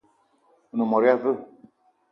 [0.71, 1.37] One mot ya veu?